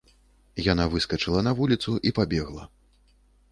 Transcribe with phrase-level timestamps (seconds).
[0.71, 2.63] Яна выскачыла на вуліцу і пабегла.